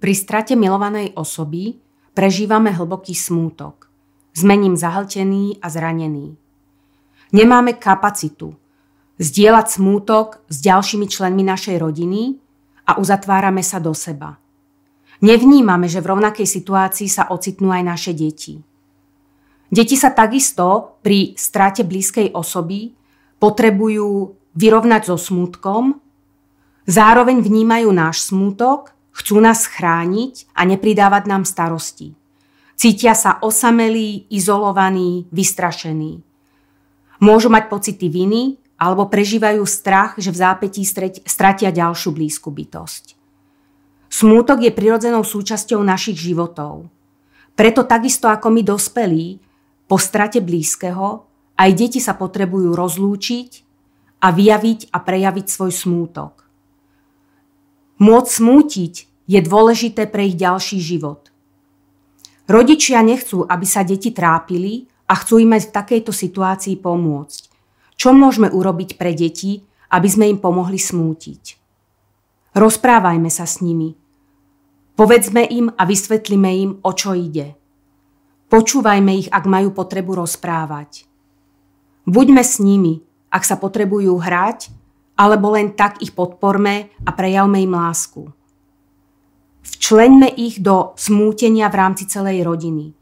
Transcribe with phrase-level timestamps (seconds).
[0.00, 1.76] Pri strate milovanej osoby
[2.16, 3.92] prežívame hlboký smútok.
[4.32, 6.34] Sme ním zahltený a zranený.
[7.36, 8.56] Nemáme kapacitu
[9.20, 12.40] zdieľať smútok s ďalšími členmi našej rodiny
[12.88, 14.40] a uzatvárame sa do seba.
[15.20, 18.56] Nevnímame, že v rovnakej situácii sa ocitnú aj naše deti.
[19.68, 22.96] Deti sa takisto pri strate blízkej osoby
[23.36, 26.00] potrebujú vyrovnať so smútkom,
[26.88, 32.14] zároveň vnímajú náš smútok Chcú nás chrániť a nepridávať nám starosti.
[32.78, 36.24] Cítia sa osamelí, izolovaní, vystrašení.
[37.20, 40.82] Môžu mať pocity viny alebo prežívajú strach, že v zápätí
[41.28, 43.20] stratia ďalšiu blízku bytosť.
[44.08, 46.88] Smútok je prirodzenou súčasťou našich životov.
[47.52, 49.38] Preto takisto ako my dospelí,
[49.84, 51.28] po strate blízkeho,
[51.60, 53.50] aj deti sa potrebujú rozlúčiť
[54.24, 56.40] a vyjaviť a prejaviť svoj smútok.
[58.00, 58.94] Môcť smútiť
[59.28, 61.28] je dôležité pre ich ďalší život.
[62.48, 67.42] Rodičia nechcú, aby sa deti trápili a chcú im aj v takejto situácii pomôcť.
[67.94, 69.60] Čo môžeme urobiť pre deti,
[69.92, 71.60] aby sme im pomohli smútiť?
[72.56, 73.94] Rozprávajme sa s nimi.
[74.96, 77.54] Povedzme im a vysvetlíme im, o čo ide.
[78.50, 81.06] Počúvajme ich, ak majú potrebu rozprávať.
[82.08, 84.74] Buďme s nimi, ak sa potrebujú hrať
[85.20, 88.32] alebo len tak ich podporme a prejavme im lásku.
[89.60, 92.96] Včleňme ich do smútenia v rámci celej rodiny.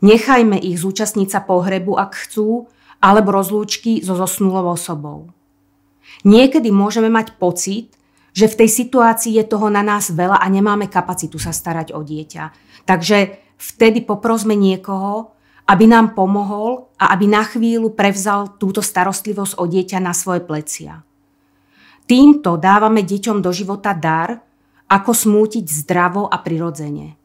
[0.00, 2.64] Nechajme ich zúčastniť sa pohrebu, ak chcú,
[3.04, 5.28] alebo rozlúčky so zosnulou osobou.
[6.24, 7.92] Niekedy môžeme mať pocit,
[8.32, 12.00] že v tej situácii je toho na nás veľa a nemáme kapacitu sa starať o
[12.00, 12.44] dieťa.
[12.88, 15.36] Takže vtedy poprosme niekoho,
[15.68, 21.04] aby nám pomohol a aby na chvíľu prevzal túto starostlivosť o dieťa na svoje plecia.
[22.10, 24.34] Týmto dávame deťom do života dar,
[24.90, 27.19] ako smútiť zdravo a prirodzene.